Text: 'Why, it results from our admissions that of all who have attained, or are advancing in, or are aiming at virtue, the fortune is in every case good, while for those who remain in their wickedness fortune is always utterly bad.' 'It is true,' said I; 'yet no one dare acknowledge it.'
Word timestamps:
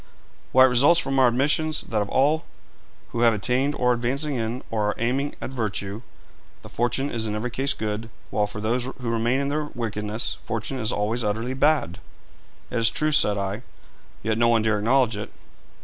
'Why, 0.51 0.65
it 0.65 0.69
results 0.69 0.99
from 0.99 1.19
our 1.19 1.27
admissions 1.27 1.81
that 1.81 2.01
of 2.01 2.09
all 2.09 2.45
who 3.09 3.19
have 3.21 3.35
attained, 3.35 3.75
or 3.75 3.91
are 3.91 3.93
advancing 3.93 4.33
in, 4.33 4.63
or 4.71 4.87
are 4.89 4.95
aiming 4.97 5.35
at 5.39 5.51
virtue, 5.51 6.01
the 6.63 6.69
fortune 6.69 7.11
is 7.11 7.27
in 7.27 7.35
every 7.35 7.51
case 7.51 7.73
good, 7.75 8.09
while 8.31 8.47
for 8.47 8.59
those 8.59 8.85
who 8.85 9.11
remain 9.11 9.39
in 9.41 9.49
their 9.49 9.65
wickedness 9.75 10.37
fortune 10.43 10.79
is 10.79 10.91
always 10.91 11.23
utterly 11.23 11.53
bad.' 11.53 11.99
'It 12.71 12.79
is 12.79 12.89
true,' 12.89 13.11
said 13.11 13.37
I; 13.37 13.61
'yet 14.23 14.39
no 14.39 14.47
one 14.47 14.63
dare 14.63 14.79
acknowledge 14.79 15.15
it.' 15.15 15.31